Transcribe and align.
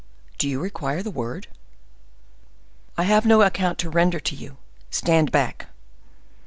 "Do 0.39 0.49
you 0.49 0.59
require 0.59 1.03
the 1.03 1.11
word?" 1.11 1.45
"I 2.97 3.03
have 3.03 3.23
no 3.23 3.43
account 3.43 3.77
to 3.77 3.89
render 3.91 4.19
to 4.19 4.35
you. 4.35 4.57
Stand 4.89 5.31
back!" 5.31 5.67